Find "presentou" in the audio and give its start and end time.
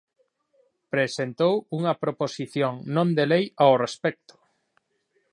0.93-1.53